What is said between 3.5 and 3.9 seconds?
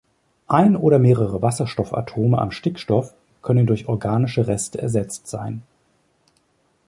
durch